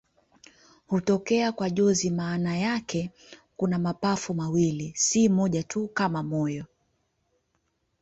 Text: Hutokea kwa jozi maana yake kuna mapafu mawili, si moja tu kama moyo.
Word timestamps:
Hutokea 0.87 1.51
kwa 1.51 1.69
jozi 1.69 2.09
maana 2.09 2.57
yake 2.57 3.11
kuna 3.57 3.79
mapafu 3.79 4.33
mawili, 4.33 4.93
si 4.95 5.29
moja 5.29 5.63
tu 5.63 5.87
kama 5.87 6.23
moyo. 6.23 6.65